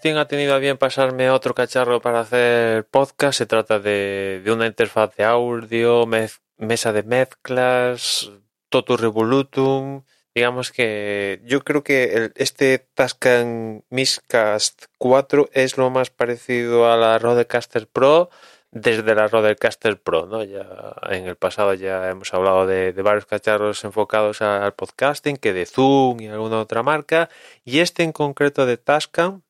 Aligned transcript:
Podcasting 0.00 0.16
ha 0.16 0.28
tenido 0.28 0.54
a 0.54 0.58
bien 0.58 0.78
pasarme 0.78 1.28
otro 1.28 1.54
cacharro 1.54 2.00
para 2.00 2.20
hacer 2.20 2.86
podcast. 2.86 3.36
Se 3.36 3.44
trata 3.44 3.80
de, 3.80 4.42
una 4.46 4.66
interfaz 4.66 5.14
de 5.14 5.24
audio, 5.24 6.06
mesa 6.06 6.92
de 6.94 7.02
mezclas, 7.02 8.30
Toto 8.70 8.96
Revolutum. 8.96 10.04
Digamos 10.34 10.72
que 10.72 11.42
yo 11.44 11.60
creo 11.64 11.84
que 11.84 12.32
este 12.36 12.78
Tascam 12.78 13.82
Mixcast 13.90 14.86
4 14.96 15.50
es 15.52 15.76
lo 15.76 15.90
más 15.90 16.08
parecido 16.08 16.90
a 16.90 16.96
la 16.96 17.18
Rodecaster 17.18 17.86
Pro 17.86 18.30
desde 18.70 19.14
la 19.14 19.28
Rodecaster 19.28 20.00
Pro, 20.00 20.24
¿no? 20.24 20.42
Ya 20.44 20.66
en 21.10 21.26
el 21.26 21.36
pasado 21.36 21.74
ya 21.74 22.08
hemos 22.08 22.32
hablado 22.32 22.66
de, 22.66 22.94
de 22.94 23.02
varios 23.02 23.26
cacharros 23.26 23.84
enfocados 23.84 24.40
al 24.40 24.72
podcasting, 24.72 25.36
que 25.36 25.52
de 25.52 25.66
Zoom 25.66 26.22
y 26.22 26.28
alguna 26.28 26.58
otra 26.58 26.82
marca, 26.82 27.28
y 27.66 27.80
este 27.80 28.02
en 28.02 28.12
concreto 28.12 28.64
de 28.64 28.78
Tascam, 28.78 29.42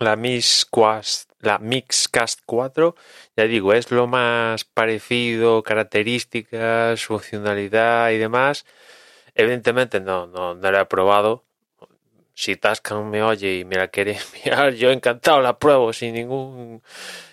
la 0.00 0.16
Mixcast, 0.16 1.30
la 1.40 1.58
Mixcast 1.58 2.40
4, 2.46 2.94
ya 3.36 3.44
digo, 3.44 3.72
es 3.72 3.90
lo 3.90 4.06
más 4.06 4.64
parecido, 4.64 5.62
características, 5.62 7.04
funcionalidad 7.04 8.10
y 8.10 8.18
demás. 8.18 8.66
Evidentemente 9.34 10.00
no, 10.00 10.26
no, 10.26 10.54
no 10.54 10.72
la 10.72 10.82
he 10.82 10.86
probado. 10.86 11.44
Si 12.34 12.56
Tascam 12.56 13.10
me 13.10 13.22
oye 13.22 13.58
y 13.58 13.64
me 13.64 13.76
la 13.76 13.88
quiere 13.88 14.18
enviar, 14.34 14.74
yo 14.74 14.90
encantado 14.90 15.40
la 15.40 15.58
pruebo 15.58 15.92
sin 15.92 16.14
ningún 16.14 16.82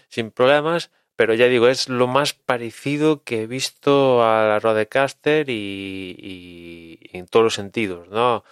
sin 0.10 0.32
problemas, 0.32 0.92
pero 1.16 1.34
ya 1.34 1.48
digo, 1.48 1.68
es 1.68 1.90
lo 1.90 2.08
más 2.08 2.34
parecido 2.34 3.24
que 3.24 3.44
he 3.44 3.48
visto 3.48 4.24
a 4.24 4.44
la 4.48 4.60
Rodecaster 4.60 5.50
y, 5.50 6.16
y, 6.18 7.18
en 7.18 7.28
todos 7.28 7.44
los 7.46 7.54
sentidos, 7.56 8.08
¿no? 8.10 8.44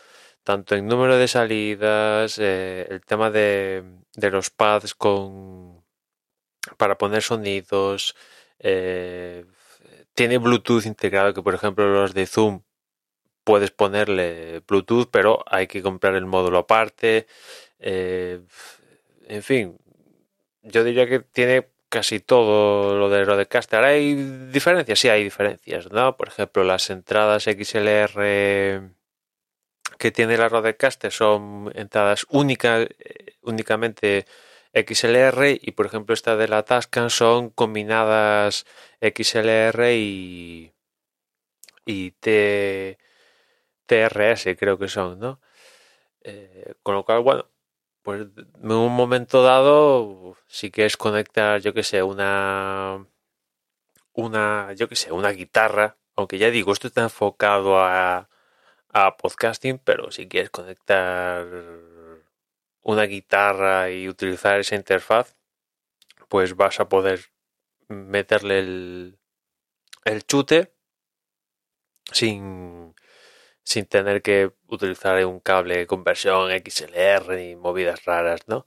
Tanto 0.45 0.75
en 0.75 0.87
número 0.87 1.17
de 1.17 1.27
salidas, 1.27 2.37
eh, 2.39 2.85
el 2.91 3.01
tema 3.01 3.31
de, 3.31 3.83
de, 4.13 4.29
los 4.29 4.51
pads 4.51 4.93
con 4.93 5.83
para 6.77 6.97
poner 6.99 7.23
sonidos, 7.23 8.15
eh, 8.59 9.45
tiene 10.13 10.37
Bluetooth 10.37 10.85
integrado, 10.85 11.33
que 11.33 11.41
por 11.41 11.55
ejemplo 11.55 11.87
los 11.91 12.13
de 12.13 12.27
Zoom 12.27 12.61
puedes 13.43 13.71
ponerle 13.71 14.61
Bluetooth, 14.67 15.09
pero 15.11 15.43
hay 15.47 15.67
que 15.67 15.81
comprar 15.81 16.15
el 16.15 16.27
módulo 16.27 16.59
aparte. 16.59 17.27
Eh, 17.79 18.41
en 19.27 19.43
fin, 19.43 19.79
yo 20.63 20.83
diría 20.83 21.07
que 21.07 21.21
tiene 21.21 21.69
casi 21.89 22.19
todo 22.19 22.97
lo 22.99 23.09
de 23.09 23.25
Rodecaster. 23.25 23.83
¿Hay 23.83 24.15
diferencias? 24.51 24.99
Sí, 24.99 25.09
hay 25.09 25.23
diferencias, 25.23 25.91
¿no? 25.91 26.17
Por 26.17 26.27
ejemplo, 26.29 26.63
las 26.63 26.89
entradas 26.91 27.45
XLR 27.45 28.95
que 29.97 30.11
tiene 30.11 30.37
la 30.37 30.49
Rodecaster 30.49 31.11
son 31.11 31.71
entradas 31.75 32.25
únicas, 32.29 32.87
únicamente 33.41 34.25
XLR 34.75 35.57
y, 35.61 35.71
por 35.71 35.85
ejemplo, 35.85 36.13
esta 36.13 36.35
de 36.35 36.47
la 36.47 36.63
Tascam 36.63 37.09
son 37.09 37.49
combinadas 37.49 38.65
XLR 39.01 39.93
y, 39.95 40.73
y 41.85 42.11
T, 42.11 42.97
TRS, 43.85 44.55
creo 44.57 44.77
que 44.77 44.87
son, 44.89 45.19
¿no? 45.19 45.39
Eh, 46.23 46.75
con 46.83 46.95
lo 46.95 47.05
cual, 47.05 47.21
bueno, 47.21 47.49
pues 48.03 48.27
en 48.37 48.71
un 48.71 48.93
momento 48.95 49.43
dado, 49.43 50.37
si 50.47 50.71
quieres 50.71 50.97
conectar, 50.97 51.61
yo 51.61 51.73
que 51.73 51.83
sé, 51.83 52.03
una, 52.03 53.05
una, 54.13 54.73
yo 54.73 54.89
que 54.89 54.95
sé, 54.95 55.11
una 55.11 55.29
guitarra, 55.31 55.97
aunque 56.15 56.37
ya 56.37 56.49
digo, 56.51 56.73
esto 56.73 56.87
está 56.87 57.03
enfocado 57.03 57.79
a, 57.79 58.29
a 58.95 59.17
podcasting, 59.17 59.77
pero 59.77 60.09
si 60.09 60.29
quieres 60.29 60.49
conectar 60.49 61.45
una 62.81 63.03
guitarra 63.03 63.91
y 63.91 64.07
utilizar 64.07 64.57
esa 64.57 64.75
interfaz, 64.75 65.35
pues 66.29 66.55
vas 66.55 66.79
a 66.79 66.87
poder 66.87 67.25
meterle 67.89 68.59
el, 68.59 69.19
el 70.05 70.25
chute 70.25 70.73
sin, 72.09 72.95
sin 73.63 73.85
tener 73.85 74.21
que 74.21 74.53
utilizar 74.67 75.25
un 75.25 75.41
cable 75.41 75.77
de 75.77 75.87
conversión 75.87 76.49
XLR 76.51 77.35
ni 77.35 77.57
movidas 77.57 78.05
raras, 78.05 78.47
¿no? 78.47 78.65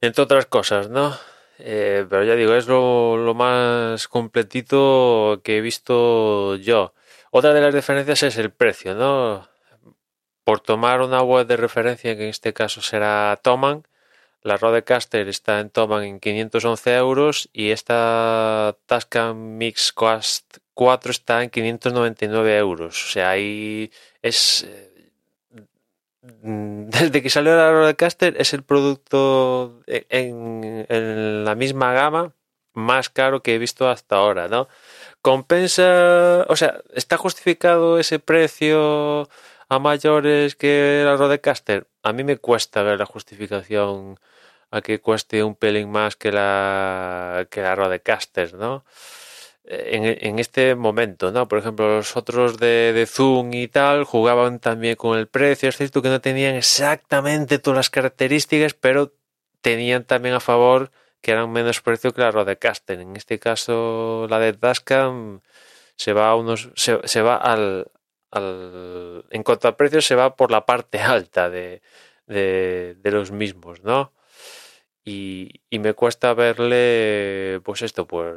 Entre 0.00 0.22
otras 0.22 0.46
cosas, 0.46 0.88
¿no? 0.88 1.16
Eh, 1.58 2.06
pero 2.08 2.22
ya 2.22 2.36
digo, 2.36 2.54
es 2.54 2.68
lo, 2.68 3.16
lo, 3.16 3.34
más 3.34 4.06
completito 4.06 5.40
que 5.42 5.58
he 5.58 5.60
visto 5.60 6.54
yo. 6.56 6.94
Otra 7.38 7.52
de 7.52 7.60
las 7.60 7.74
diferencias 7.74 8.22
es 8.22 8.38
el 8.38 8.50
precio, 8.50 8.94
¿no? 8.94 9.46
Por 10.42 10.60
tomar 10.60 11.02
una 11.02 11.20
web 11.20 11.46
de 11.46 11.58
referencia, 11.58 12.16
que 12.16 12.22
en 12.22 12.30
este 12.30 12.54
caso 12.54 12.80
será 12.80 13.38
Toman, 13.42 13.86
la 14.40 14.56
Rodecaster 14.56 15.28
está 15.28 15.60
en 15.60 15.68
Toman 15.68 16.04
en 16.04 16.18
511 16.18 16.94
euros 16.94 17.50
y 17.52 17.72
esta 17.72 18.74
Tascam 18.86 19.36
Mix 19.58 19.92
Coast 19.92 20.56
4 20.72 21.10
está 21.10 21.42
en 21.42 21.50
599 21.50 22.56
euros. 22.56 23.04
O 23.04 23.08
sea, 23.10 23.28
ahí 23.28 23.90
es... 24.22 24.62
Eh, 24.66 25.10
desde 26.42 27.20
que 27.22 27.28
salió 27.28 27.54
la 27.54 27.70
Rodecaster 27.70 28.34
es 28.38 28.54
el 28.54 28.62
producto 28.62 29.82
en, 29.86 31.44
la 31.44 31.54
misma 31.54 31.92
gama 31.92 32.32
más 32.72 33.10
caro 33.10 33.42
que 33.42 33.56
he 33.56 33.58
visto 33.58 33.90
hasta 33.90 34.16
ahora, 34.16 34.48
¿no? 34.48 34.68
Compensa, 35.26 36.46
o 36.48 36.54
sea, 36.54 36.80
¿está 36.94 37.16
justificado 37.16 37.98
ese 37.98 38.20
precio 38.20 39.28
a 39.68 39.80
mayores 39.80 40.54
que 40.54 41.02
la 41.04 41.16
Rodecaster? 41.16 41.88
A 42.04 42.12
mí 42.12 42.22
me 42.22 42.36
cuesta 42.36 42.84
ver 42.84 43.00
la 43.00 43.06
justificación 43.06 44.20
a 44.70 44.82
que 44.82 45.00
cueste 45.00 45.42
un 45.42 45.56
pelín 45.56 45.90
más 45.90 46.14
que 46.14 46.30
la 46.30 47.48
que 47.50 47.60
la 47.60 47.74
Rodecaster, 47.74 48.54
¿no? 48.54 48.84
en, 49.64 50.04
en, 50.04 50.38
este 50.38 50.76
momento, 50.76 51.32
¿no? 51.32 51.48
Por 51.48 51.58
ejemplo, 51.58 51.96
los 51.96 52.16
otros 52.16 52.58
de, 52.58 52.92
de, 52.92 53.06
Zoom 53.06 53.52
y 53.52 53.66
tal 53.66 54.04
jugaban 54.04 54.60
también 54.60 54.94
con 54.94 55.18
el 55.18 55.26
precio. 55.26 55.68
Es 55.68 55.76
cierto 55.76 56.02
que 56.02 56.08
no 56.08 56.20
tenían 56.20 56.54
exactamente 56.54 57.58
todas 57.58 57.78
las 57.78 57.90
características, 57.90 58.74
pero 58.74 59.12
tenían 59.60 60.04
también 60.04 60.36
a 60.36 60.40
favor 60.40 60.92
que 61.26 61.32
eran 61.32 61.50
menos 61.50 61.82
precio 61.82 62.12
que 62.14 62.20
la 62.20 62.30
Rodecaster. 62.30 63.00
En 63.00 63.16
este 63.16 63.40
caso, 63.40 64.28
la 64.30 64.38
de 64.38 64.52
Tascam 64.52 65.40
se 65.96 66.12
va 66.12 66.30
a 66.30 66.36
unos, 66.36 66.70
se, 66.76 67.00
se 67.02 67.20
va 67.20 67.34
al, 67.34 67.90
al, 68.30 69.24
en 69.30 69.42
cuanto 69.42 69.66
al 69.66 69.74
precio, 69.74 70.00
se 70.00 70.14
va 70.14 70.36
por 70.36 70.52
la 70.52 70.64
parte 70.64 71.00
alta 71.00 71.50
de, 71.50 71.82
de, 72.28 72.94
de 73.00 73.10
los 73.10 73.32
mismos, 73.32 73.82
¿no? 73.82 74.12
Y, 75.04 75.62
y, 75.68 75.80
me 75.80 75.94
cuesta 75.94 76.32
verle, 76.32 77.60
pues 77.64 77.82
esto, 77.82 78.06
pues 78.06 78.32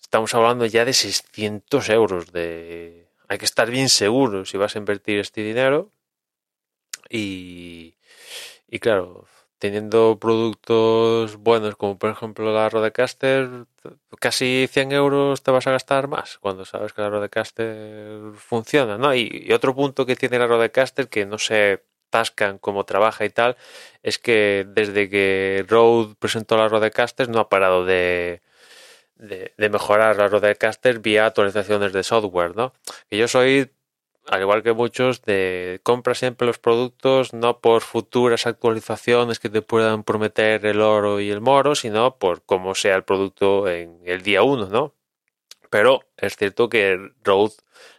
estamos 0.00 0.34
hablando 0.34 0.66
ya 0.66 0.84
de 0.84 0.92
600 0.92 1.88
euros 1.90 2.32
de... 2.32 3.06
Hay 3.28 3.38
que 3.38 3.44
estar 3.44 3.70
bien 3.70 3.88
seguro 3.88 4.44
si 4.44 4.56
vas 4.56 4.74
a 4.74 4.78
invertir 4.80 5.20
este 5.20 5.42
dinero. 5.42 5.92
Y, 7.08 7.94
y 8.66 8.80
claro, 8.80 9.26
teniendo 9.64 10.18
productos 10.20 11.38
buenos 11.38 11.74
como 11.76 11.98
por 11.98 12.10
ejemplo 12.10 12.52
la 12.52 12.68
Rodecaster, 12.68 13.48
casi 14.20 14.68
100 14.70 14.92
euros 14.92 15.42
te 15.42 15.50
vas 15.52 15.66
a 15.66 15.70
gastar 15.70 16.06
más 16.06 16.36
cuando 16.36 16.66
sabes 16.66 16.92
que 16.92 17.00
la 17.00 17.08
Rodecaster 17.08 18.34
funciona, 18.36 18.98
¿no? 18.98 19.14
Y, 19.14 19.50
otro 19.54 19.74
punto 19.74 20.04
que 20.04 20.16
tiene 20.16 20.38
la 20.38 20.46
Rodecaster 20.46 21.08
que 21.08 21.24
no 21.24 21.38
se 21.38 21.82
tascan 22.10 22.58
como 22.58 22.84
trabaja 22.84 23.24
y 23.24 23.30
tal, 23.30 23.56
es 24.02 24.18
que 24.18 24.66
desde 24.68 25.08
que 25.08 25.64
Rode 25.66 26.14
presentó 26.18 26.58
la 26.58 26.68
Rodecaster 26.68 27.30
no 27.30 27.38
ha 27.40 27.48
parado 27.48 27.86
de, 27.86 28.42
de, 29.16 29.54
de, 29.56 29.68
mejorar 29.70 30.16
la 30.18 30.28
Rodecaster 30.28 30.98
vía 30.98 31.24
actualizaciones 31.24 31.94
de 31.94 32.02
software, 32.02 32.54
¿no? 32.54 32.74
Que 33.08 33.16
yo 33.16 33.28
soy, 33.28 33.70
al 34.26 34.40
igual 34.40 34.62
que 34.62 34.72
muchos, 34.72 35.22
de 35.22 35.80
compra 35.82 36.14
siempre 36.14 36.46
los 36.46 36.58
productos 36.58 37.32
no 37.34 37.60
por 37.60 37.82
futuras 37.82 38.46
actualizaciones 38.46 39.38
que 39.38 39.50
te 39.50 39.62
puedan 39.62 40.04
prometer 40.04 40.64
el 40.66 40.80
oro 40.80 41.20
y 41.20 41.30
el 41.30 41.40
moro, 41.40 41.74
sino 41.74 42.16
por 42.18 42.42
cómo 42.44 42.74
sea 42.74 42.96
el 42.96 43.04
producto 43.04 43.68
en 43.68 44.00
el 44.04 44.22
día 44.22 44.42
uno, 44.42 44.66
¿no? 44.68 44.94
Pero 45.70 46.00
es 46.16 46.36
cierto 46.36 46.68
que 46.68 46.98
Rode 47.24 47.54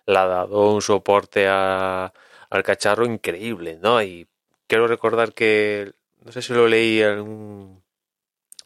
le 0.07 0.17
ha 0.17 0.25
dado 0.25 0.73
un 0.73 0.81
soporte 0.81 1.47
a, 1.47 2.13
al 2.49 2.63
cacharro 2.63 3.05
increíble, 3.05 3.79
¿no? 3.81 4.01
Y 4.01 4.27
quiero 4.67 4.87
recordar 4.87 5.33
que, 5.33 5.93
no 6.23 6.31
sé 6.31 6.41
si 6.41 6.53
lo 6.53 6.67
leí 6.67 7.01
en 7.01 7.83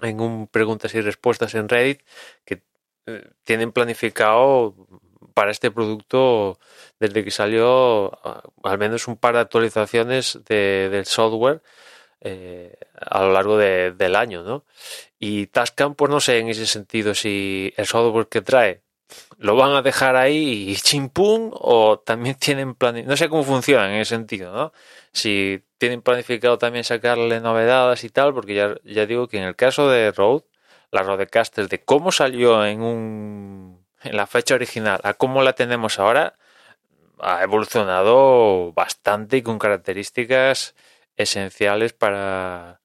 en 0.01 0.19
un 0.21 0.47
preguntas 0.47 0.93
y 0.95 1.01
respuestas 1.01 1.55
en 1.55 1.69
Reddit 1.69 2.01
que 2.45 2.63
eh, 3.05 3.29
tienen 3.43 3.71
planificado 3.71 4.75
para 5.39 5.51
este 5.51 5.71
producto 5.71 6.59
desde 6.99 7.23
que 7.23 7.31
salió 7.31 8.11
al 8.61 8.77
menos 8.77 9.07
un 9.07 9.15
par 9.15 9.35
de 9.35 9.39
actualizaciones 9.39 10.37
de, 10.49 10.89
del 10.91 11.05
software 11.05 11.61
eh, 12.19 12.75
a 12.99 13.21
lo 13.21 13.31
largo 13.31 13.57
de, 13.57 13.93
del 13.93 14.17
año, 14.17 14.43
¿no? 14.43 14.65
Y 15.17 15.47
Tascam, 15.47 15.95
pues 15.95 16.11
no 16.11 16.19
sé 16.19 16.39
en 16.39 16.49
ese 16.49 16.65
sentido 16.65 17.15
si 17.15 17.73
el 17.77 17.85
software 17.85 18.27
que 18.27 18.41
trae 18.41 18.81
lo 19.37 19.55
van 19.55 19.71
a 19.71 19.81
dejar 19.81 20.17
ahí 20.17 20.71
y 20.71 20.75
chimpún 20.83 21.51
o 21.53 21.99
también 21.99 22.35
tienen 22.35 22.75
planificado, 22.75 23.11
no 23.13 23.15
sé 23.15 23.29
cómo 23.29 23.45
funciona 23.45 23.87
en 23.87 24.01
ese 24.01 24.15
sentido, 24.15 24.51
¿no? 24.53 24.73
Si 25.13 25.63
tienen 25.77 26.01
planificado 26.01 26.57
también 26.57 26.83
sacarle 26.83 27.39
novedades 27.39 28.03
y 28.03 28.09
tal, 28.09 28.33
porque 28.33 28.55
ya, 28.55 28.75
ya 28.83 29.05
digo 29.05 29.29
que 29.29 29.37
en 29.37 29.45
el 29.45 29.55
caso 29.55 29.89
de 29.89 30.11
Rode, 30.11 30.43
la 30.91 31.03
Rodecaster 31.03 31.69
de 31.69 31.81
cómo 31.81 32.11
salió 32.11 32.65
en 32.65 32.81
un 32.81 33.78
en 34.03 34.17
la 34.17 34.27
fecha 34.27 34.55
original 34.55 34.99
a 35.03 35.13
cómo 35.13 35.41
la 35.43 35.53
tenemos 35.53 35.99
ahora 35.99 36.35
ha 37.19 37.43
evolucionado 37.43 38.71
bastante 38.73 39.37
y 39.37 39.41
con 39.41 39.59
características 39.59 40.75
esenciales 41.17 41.93
para 41.93 42.81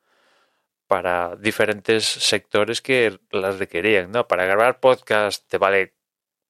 para 0.87 1.37
diferentes 1.37 2.05
sectores 2.05 2.83
que 2.83 3.19
las 3.31 3.59
requerían, 3.59 4.13
¿no? 4.13 4.29
Para 4.29 4.45
grabar 4.45 4.81
podcast 4.81 5.49
te 5.49 5.59
vale 5.59 5.95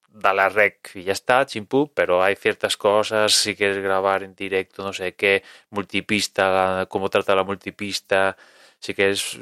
dar 0.09 0.35
la 0.35 0.49
rec 0.49 0.91
y 0.95 1.05
ya 1.05 1.13
está, 1.13 1.45
chimpú, 1.47 1.93
pero 1.95 2.23
hay 2.23 2.37
ciertas 2.37 2.77
cosas, 2.77 3.33
si 3.33 3.57
quieres 3.57 3.79
grabar 3.79 4.23
en 4.23 4.35
directo, 4.35 4.83
no 4.85 4.93
sé 4.93 5.15
qué, 5.15 5.43
multipista, 5.71 6.87
cómo 6.89 7.11
trata 7.11 7.35
la 7.35 7.45
multipista, 7.45 8.37
si 8.79 8.95
quieres 8.95 9.39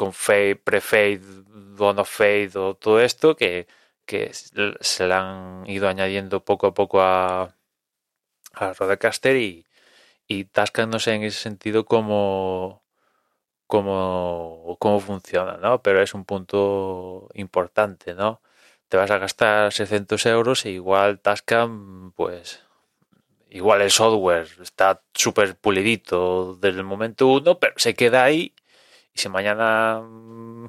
con 0.00 0.14
fade, 0.14 0.56
pre-fade, 0.56 1.20
bono 1.76 2.04
fade 2.06 2.56
o 2.56 2.72
todo 2.74 2.98
esto 3.10 3.36
que, 3.36 3.68
que 4.08 4.32
se 4.32 5.02
le 5.08 5.14
han 5.14 5.64
ido 5.76 5.88
añadiendo 5.88 6.42
poco 6.42 6.64
a 6.68 6.72
poco 6.72 7.02
a, 7.02 7.54
a 8.54 8.72
Rodecaster 8.72 9.36
y, 9.36 9.66
y 10.26 10.48
no 10.88 10.98
sé 10.98 11.14
en 11.14 11.24
ese 11.24 11.38
sentido 11.38 11.84
cómo, 11.84 12.82
cómo 13.66 15.00
funciona, 15.00 15.58
¿no? 15.58 15.82
Pero 15.82 16.02
es 16.02 16.14
un 16.14 16.24
punto 16.24 17.28
importante, 17.34 18.14
¿no? 18.14 18.40
Te 18.88 18.96
vas 18.96 19.10
a 19.10 19.18
gastar 19.18 19.72
600 19.72 20.24
euros 20.26 20.64
e 20.64 20.70
igual 20.70 21.20
Tascam, 21.20 22.12
pues 22.12 22.64
igual 23.50 23.82
el 23.82 23.90
software 23.90 24.48
está 24.62 25.02
súper 25.14 25.56
pulidito 25.56 26.56
desde 26.56 26.78
el 26.78 26.84
momento 26.84 27.26
uno, 27.28 27.58
pero 27.58 27.74
se 27.76 27.94
queda 27.94 28.24
ahí 28.24 28.54
y 29.14 29.18
si 29.18 29.28
mañana 29.28 30.00
mm, 30.00 30.66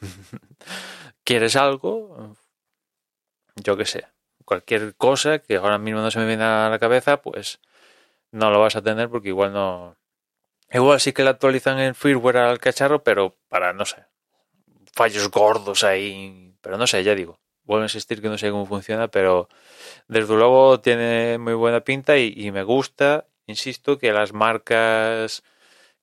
quieres 1.24 1.56
algo, 1.56 2.36
yo 3.56 3.76
qué 3.76 3.84
sé, 3.84 4.06
cualquier 4.44 4.94
cosa 4.96 5.38
que 5.38 5.56
ahora 5.56 5.78
mismo 5.78 6.00
no 6.00 6.10
se 6.10 6.18
me 6.18 6.26
viene 6.26 6.44
a 6.44 6.68
la 6.68 6.78
cabeza, 6.78 7.22
pues 7.22 7.60
no 8.32 8.50
lo 8.50 8.60
vas 8.60 8.76
a 8.76 8.82
tener 8.82 9.08
porque 9.08 9.28
igual 9.28 9.52
no. 9.52 9.96
Igual 10.72 11.00
sí 11.00 11.12
que 11.12 11.24
la 11.24 11.30
actualizan 11.30 11.78
en 11.80 11.94
firmware 11.94 12.36
al 12.38 12.58
cacharro, 12.58 13.02
pero 13.02 13.36
para, 13.48 13.72
no 13.72 13.84
sé, 13.84 14.06
fallos 14.92 15.30
gordos 15.30 15.84
ahí. 15.84 16.54
Pero 16.60 16.78
no 16.78 16.86
sé, 16.86 17.02
ya 17.02 17.14
digo, 17.14 17.40
vuelvo 17.64 17.82
a 17.82 17.86
insistir 17.86 18.20
que 18.22 18.28
no 18.28 18.38
sé 18.38 18.50
cómo 18.50 18.66
funciona, 18.66 19.08
pero 19.08 19.48
desde 20.08 20.34
luego 20.34 20.80
tiene 20.80 21.38
muy 21.38 21.54
buena 21.54 21.80
pinta 21.80 22.18
y, 22.18 22.32
y 22.36 22.52
me 22.52 22.62
gusta, 22.62 23.26
insisto, 23.46 23.98
que 23.98 24.12
las 24.12 24.32
marcas 24.32 25.42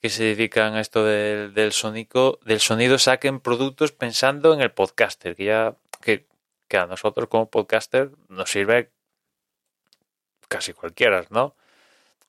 que 0.02 0.10
se 0.10 0.24
dedican 0.24 0.76
a 0.76 0.82
esto 0.82 1.04
del, 1.06 1.54
del, 1.54 1.72
sonico, 1.72 2.40
del 2.46 2.60
sonido 2.60 3.00
saquen 3.00 3.40
productos 3.40 3.92
pensando 3.92 4.54
en 4.54 4.62
el 4.62 4.72
podcaster, 4.72 5.36
que 5.36 5.46
ya 5.46 5.76
que, 6.02 6.28
a 6.78 6.86
nosotros 6.86 7.28
como 7.30 7.50
podcaster 7.50 8.12
nos 8.30 8.52
sirve 8.52 8.92
casi 10.48 10.74
cualquiera, 10.74 11.26
¿no? 11.30 11.56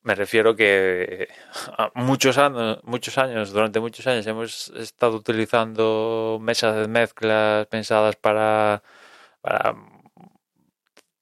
Me 0.03 0.15
refiero 0.15 0.56
que 0.56 1.29
a 1.76 1.91
muchos 1.94 2.38
años, 2.38 2.81
muchos 2.85 3.19
años, 3.19 3.53
durante 3.53 3.81
muchos 3.81 4.06
años 4.06 4.26
hemos 4.26 4.69
estado 4.71 5.17
utilizando 5.17 6.38
mesas 6.41 6.76
de 6.76 6.88
mezclas 6.88 7.67
pensadas 7.67 8.17
para, 8.17 8.82
para 9.43 9.75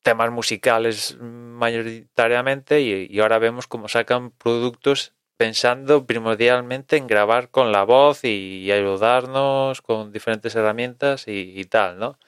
temas 0.03 0.31
musicales 0.31 1.17
mayoritariamente 1.21 2.81
y, 2.83 3.09
y 3.11 3.21
ahora 3.21 3.39
vemos 3.39 3.67
cómo 3.67 3.89
sacan 3.89 4.31
productos 4.31 5.16
pensando 5.37 6.07
primordialmente 6.07 6.97
en 6.97 7.07
grabar 7.07 7.51
con 7.51 7.73
la 7.73 7.85
voz 7.85 8.25
y, 8.25 8.71
ayudarnos 8.73 9.83
con 9.83 10.13
diferentes 10.13 10.55
herramientas 10.55 11.25
y, 11.29 11.65
tal, 11.67 11.99
¿no? 11.99 12.19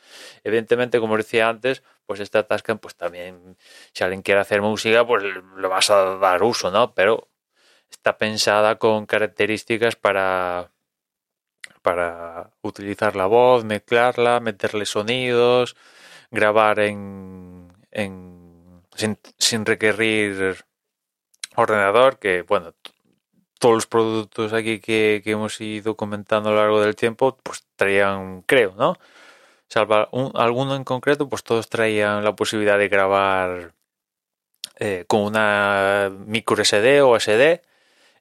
Evidentemente, 0.44 1.00
como 1.00 1.16
decía 1.16 1.48
antes, 1.48 1.82
pues 2.06 2.20
esta 2.20 2.46
Tascam, 2.46 2.78
pues 2.78 2.96
también, 2.96 3.56
si 3.92 4.04
alguien 4.04 4.22
quiere 4.22 4.40
hacer 4.40 4.62
música, 4.62 5.06
pues 5.06 5.22
le 5.24 5.68
vas 5.68 5.90
a 5.90 6.16
dar 6.16 6.42
uso, 6.42 6.70
¿no? 6.70 6.94
Pero 6.94 7.28
está 7.90 8.18
pensada 8.18 8.78
con 8.78 9.06
características 9.06 9.96
para 9.96 10.70
para 11.82 12.50
utilizar 12.62 13.16
la 13.16 13.26
voz, 13.26 13.64
mezclarla, 13.64 14.40
meterle 14.40 14.84
sonidos, 14.84 15.76
grabar 16.30 16.80
en, 16.80 17.72
en 17.90 18.82
sin, 18.94 19.18
sin 19.38 19.64
requerir 19.64 20.64
ordenador, 21.56 22.18
que 22.18 22.42
bueno, 22.42 22.74
todos 23.58 23.74
los 23.74 23.86
productos 23.86 24.52
aquí 24.52 24.80
que, 24.80 25.22
hemos 25.26 25.60
ido 25.60 25.96
comentando 25.96 26.50
a 26.50 26.52
lo 26.52 26.58
largo 26.58 26.80
del 26.80 26.96
tiempo, 26.96 27.36
pues 27.42 27.64
traían, 27.76 28.42
creo, 28.42 28.74
¿no? 28.78 28.96
Salva 29.68 30.08
un, 30.12 30.32
alguno 30.34 30.76
en 30.76 30.84
concreto, 30.84 31.28
pues 31.28 31.42
todos 31.44 31.68
traían 31.68 32.24
la 32.24 32.34
posibilidad 32.36 32.78
de 32.78 32.88
grabar 32.88 33.74
eh, 34.78 35.04
con 35.08 35.22
una 35.22 36.10
micro 36.26 36.64
SD 36.64 37.02
o 37.02 37.18
SD, 37.18 37.62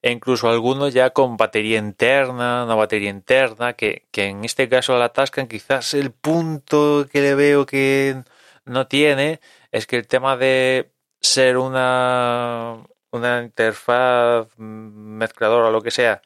e 0.01 0.11
incluso 0.11 0.49
algunos 0.49 0.93
ya 0.93 1.11
con 1.11 1.37
batería 1.37 1.79
interna, 1.79 2.65
una 2.65 2.75
batería 2.75 3.09
interna, 3.09 3.73
que, 3.73 4.07
que 4.11 4.25
en 4.27 4.45
este 4.45 4.69
caso 4.69 4.97
la 4.97 5.09
Tascam 5.09 5.47
quizás 5.47 5.93
el 5.93 6.11
punto 6.11 7.07
que 7.11 7.21
le 7.21 7.35
veo 7.35 7.65
que 7.65 8.23
no 8.65 8.87
tiene 8.87 9.39
es 9.71 9.87
que 9.87 9.97
el 9.97 10.07
tema 10.07 10.37
de 10.37 10.91
ser 11.21 11.57
una 11.57 12.77
una 13.11 13.41
interfaz 13.41 14.47
mezcladora 14.57 15.69
o 15.69 15.71
lo 15.71 15.81
que 15.81 15.91
sea, 15.91 16.21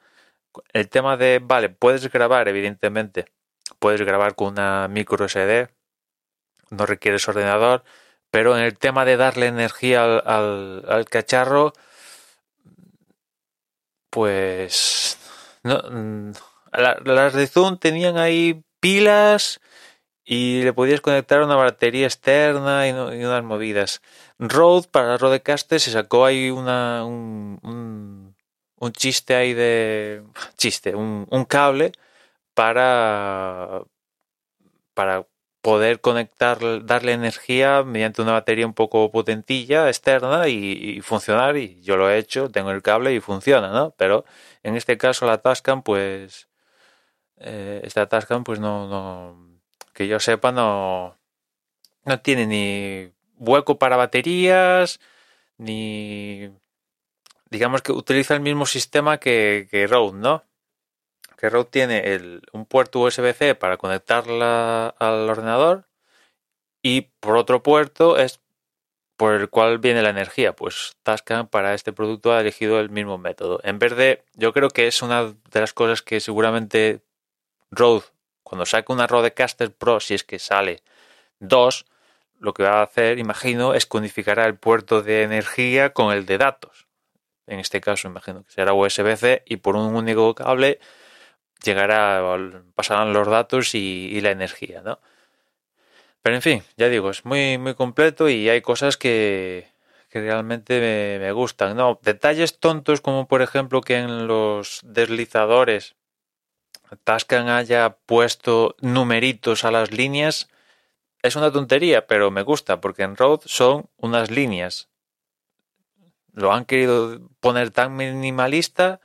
el 0.74 0.90
tema 0.90 1.18
de, 1.18 1.40
vale, 1.42 1.70
puedes 1.70 2.12
grabar, 2.12 2.48
evidentemente, 2.48 3.26
puedes 3.80 4.02
grabar 4.02 4.36
con 4.36 4.50
una 4.50 4.88
micro 4.88 5.28
SD, 5.28 5.70
no 6.72 6.86
requieres 6.86 7.28
ordenador, 7.28 7.84
pero 8.30 8.58
en 8.58 8.64
el 8.64 8.78
tema 8.78 9.06
de 9.06 9.18
darle 9.18 9.48
energía 9.48 10.04
al, 10.04 10.24
al, 10.26 10.86
al 10.88 11.06
cacharro, 11.06 11.74
pues 14.10 15.18
no, 15.64 15.82
las 16.72 17.34
de 17.34 17.48
Zoom 17.48 17.78
tenían 17.78 18.18
ahí 18.18 18.64
pilas 18.80 19.60
y 20.32 20.64
le 20.64 20.72
podías 20.72 21.02
conectar 21.02 21.44
una 21.44 21.56
batería 21.58 22.06
externa 22.08 22.88
y, 22.88 22.94
no, 22.94 23.14
y 23.14 23.26
unas 23.26 23.44
movidas. 23.44 24.02
Rode, 24.40 24.88
para 24.90 25.18
Rodecaster, 25.18 25.78
se 25.82 25.92
sacó 25.92 26.26
ahí 26.26 26.50
una, 26.50 27.04
un, 27.06 28.34
un, 28.80 28.92
chiste 28.94 29.36
ahí 29.36 29.54
de. 29.54 30.24
chiste, 30.58 30.96
un, 30.96 31.46
cable 31.50 31.92
para. 32.54 33.84
para 34.94 35.28
poder 35.62 36.02
conectar, 36.02 36.86
darle 36.86 37.12
energía 37.14 37.84
mediante 37.84 38.22
una 38.22 38.32
batería 38.34 38.66
un 38.66 38.74
poco 38.74 39.12
potentilla 39.12 39.90
externa 39.90 40.48
y, 40.48 40.96
y, 40.98 41.02
funcionar. 41.02 41.58
Y 41.58 41.82
yo 41.82 41.98
lo 41.98 42.10
he 42.10 42.18
hecho, 42.18 42.50
tengo 42.50 42.72
el 42.72 42.82
cable 42.82 43.14
y 43.14 43.20
funciona, 43.20 43.72
¿no? 43.72 43.92
Pero 43.98 44.26
en 44.64 44.78
este 44.78 44.98
caso 44.98 45.26
la 45.26 45.40
Tascam, 45.40 45.84
pues. 45.84 46.48
Eh, 47.38 47.82
esta 47.84 48.08
Tascam, 48.08 48.44
pues 48.46 48.60
no, 48.60 48.88
no. 48.88 49.51
Que 50.02 50.08
yo 50.08 50.20
sepa, 50.20 50.52
no. 50.52 51.16
no 52.06 52.20
tiene 52.22 52.48
ni 52.48 53.12
hueco 53.38 53.78
para 53.78 53.98
baterías, 53.98 55.00
ni 55.58 56.50
digamos 57.52 57.84
que 57.84 57.92
utiliza 57.92 58.34
el 58.34 58.42
mismo 58.42 58.66
sistema 58.66 59.20
que, 59.20 59.68
que 59.70 59.86
Rode, 59.86 60.18
¿no? 60.18 60.44
Que 61.38 61.50
Rode 61.50 61.70
tiene 61.70 62.14
el, 62.14 62.42
un 62.52 62.66
puerto 62.66 63.02
USB-C 63.02 63.56
para 63.56 63.78
conectarla 63.78 64.88
al 64.90 65.30
ordenador 65.30 65.88
y 66.82 67.02
por 67.20 67.38
otro 67.38 67.62
puerto 67.62 68.18
es 68.18 68.42
por 69.18 69.34
el 69.34 69.50
cual 69.50 69.78
viene 69.78 70.02
la 70.02 70.10
energía. 70.10 70.56
Pues 70.56 70.98
Tascam 71.04 71.48
para 71.48 71.76
este 71.76 71.94
producto 71.94 72.34
ha 72.34 72.42
elegido 72.42 72.80
el 72.80 72.90
mismo 72.90 73.20
método. 73.20 73.60
En 73.64 73.78
vez 73.78 73.96
de, 73.96 74.24
yo 74.34 74.52
creo 74.52 74.70
que 74.70 74.88
es 74.88 75.04
una 75.04 75.26
de 75.26 75.60
las 75.60 75.74
cosas 75.74 76.02
que 76.02 76.20
seguramente 76.20 77.02
Rode, 77.70 78.06
cuando 78.44 78.66
saque 78.66 78.92
una 78.92 79.08
Rodecaster 79.08 79.72
Pro, 79.72 80.00
si 80.00 80.14
es 80.14 80.24
que 80.24 80.40
sale 80.40 80.82
dos, 81.40 81.86
lo 82.40 82.54
que 82.54 82.64
va 82.64 82.80
a 82.80 82.84
hacer, 82.84 83.20
imagino, 83.20 83.74
es 83.74 83.86
codificará 83.86 84.46
el 84.46 84.56
puerto 84.56 85.02
de 85.02 85.24
energía 85.24 85.94
con 85.94 86.14
el 86.14 86.26
de 86.26 86.38
datos. 86.38 86.88
En 87.48 87.60
este 87.60 87.82
caso, 87.82 88.08
imagino 88.08 88.44
que 88.44 88.52
será 88.52 88.74
USB-C 88.74 89.44
y 89.46 89.58
por 89.58 89.76
un 89.76 89.96
único 89.96 90.34
cable 90.36 90.80
llegará, 91.64 92.22
pasarán 92.76 93.14
los 93.14 93.28
datos 93.28 93.76
y, 93.76 94.10
y, 94.12 94.22
la 94.22 94.32
energía, 94.32 94.82
¿no? 94.82 95.00
Pero 96.22 96.36
en 96.36 96.42
fin, 96.42 96.64
ya 96.78 96.88
digo, 96.90 97.10
es 97.10 97.26
muy, 97.26 97.58
muy 97.58 97.76
completo 97.76 98.30
y 98.30 98.50
hay 98.50 98.62
cosas 98.62 98.98
que, 98.98 99.68
que 100.10 100.22
realmente 100.22 100.80
me, 100.80 101.26
me, 101.26 101.32
gustan, 101.32 101.76
¿no? 101.76 102.00
Detalles 102.04 102.60
tontos 102.60 103.02
como 103.02 103.28
por 103.28 103.42
ejemplo 103.42 103.82
que 103.82 103.98
en 103.98 104.28
los 104.28 104.82
deslizadores 104.84 105.96
Tascam 107.04 107.48
haya 107.48 107.98
puesto 108.06 108.76
numeritos 108.82 109.64
a 109.66 109.72
las 109.72 109.92
líneas 109.92 110.50
es 111.24 111.36
una 111.36 111.52
tontería, 111.52 112.08
pero 112.08 112.32
me 112.32 112.42
gusta 112.42 112.82
porque 112.82 113.04
en 113.04 113.16
Road 113.16 113.42
son 113.46 113.90
unas 113.98 114.32
líneas. 114.32 114.90
Lo 116.34 116.52
han 116.54 116.66
querido 116.66 117.20
poner 117.40 117.72
tan 117.72 117.96
minimalista 117.96 119.02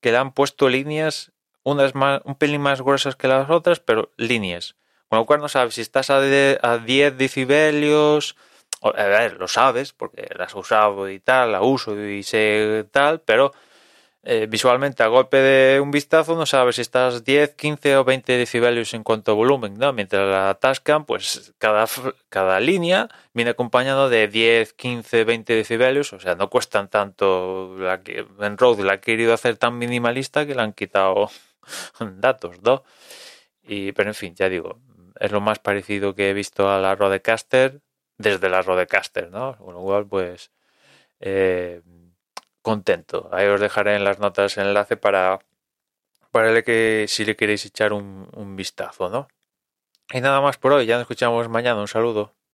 que 0.00 0.12
le 0.12 0.18
han 0.18 0.32
puesto 0.32 0.68
líneas, 0.68 1.32
unas 1.64 1.94
más, 1.94 2.20
un 2.24 2.36
pelín 2.36 2.60
más 2.60 2.82
gruesas 2.82 3.16
que 3.16 3.28
las 3.28 3.50
otras, 3.50 3.80
pero 3.80 4.12
líneas. 4.16 4.76
Con 5.08 5.18
lo 5.18 5.26
cual 5.26 5.40
no 5.40 5.48
sabes 5.48 5.74
si 5.74 5.80
estás 5.80 6.10
a, 6.10 6.18
a 6.18 6.78
10 6.78 7.18
decibelios, 7.18 8.36
a 8.82 8.92
ver, 8.92 9.34
lo 9.34 9.48
sabes 9.48 9.92
porque 9.92 10.28
las 10.36 10.48
has 10.48 10.54
usado 10.54 11.08
y 11.10 11.18
tal, 11.18 11.52
la 11.52 11.62
uso 11.62 11.98
y 11.98 12.22
sé 12.22 12.86
tal, 12.92 13.20
pero 13.22 13.52
eh, 14.28 14.48
visualmente 14.48 15.04
a 15.04 15.06
golpe 15.06 15.36
de 15.36 15.78
un 15.78 15.92
vistazo 15.92 16.34
no 16.34 16.46
sabes 16.46 16.74
si 16.76 16.82
estás 16.82 17.22
10, 17.22 17.54
15 17.54 17.96
o 17.98 18.04
20 18.04 18.36
decibelios 18.36 18.92
en 18.92 19.04
cuanto 19.04 19.30
a 19.30 19.34
volumen, 19.34 19.74
¿no? 19.74 19.92
Mientras 19.92 20.28
la 20.28 20.52
Tascam, 20.54 21.04
pues 21.04 21.54
cada, 21.58 21.86
cada 22.28 22.58
línea 22.58 23.08
viene 23.34 23.52
acompañado 23.52 24.08
de 24.08 24.26
10, 24.26 24.72
15, 24.72 25.22
20 25.22 25.52
decibelios, 25.54 26.12
o 26.12 26.18
sea, 26.18 26.34
no 26.34 26.50
cuestan 26.50 26.88
tanto, 26.88 27.76
la 27.78 28.00
en 28.40 28.58
Rode 28.58 28.82
la 28.82 28.94
ha 28.94 29.00
querido 29.00 29.32
hacer 29.32 29.58
tan 29.58 29.78
minimalista 29.78 30.44
que 30.44 30.56
le 30.56 30.62
han 30.62 30.72
quitado 30.72 31.30
datos, 32.18 32.60
¿no? 32.62 32.82
Y, 33.62 33.92
pero 33.92 34.10
en 34.10 34.14
fin, 34.16 34.34
ya 34.34 34.48
digo, 34.48 34.80
es 35.20 35.30
lo 35.30 35.40
más 35.40 35.60
parecido 35.60 36.16
que 36.16 36.30
he 36.30 36.34
visto 36.34 36.68
a 36.68 36.80
la 36.80 36.96
Rodecaster 36.96 37.80
desde 38.18 38.48
la 38.48 38.62
Rodecaster, 38.62 39.30
¿no? 39.30 39.56
Con 39.56 39.74
lo 39.74 40.08
pues... 40.08 40.50
Eh, 41.20 41.80
contento. 42.66 43.28
Ahí 43.32 43.46
os 43.46 43.60
dejaré 43.60 43.94
en 43.94 44.02
las 44.02 44.18
notas 44.18 44.56
el 44.58 44.66
enlace 44.66 44.96
para, 44.96 45.38
para 46.32 46.62
que 46.62 47.06
si 47.08 47.24
le 47.24 47.36
queréis 47.36 47.64
echar 47.64 47.92
un, 47.92 48.28
un 48.34 48.56
vistazo, 48.56 49.08
¿no? 49.08 49.28
Y 50.12 50.20
nada 50.20 50.40
más 50.40 50.58
por 50.58 50.72
hoy, 50.72 50.84
ya 50.84 50.96
nos 50.96 51.02
escuchamos 51.02 51.48
mañana, 51.48 51.80
un 51.80 51.86
saludo. 51.86 52.36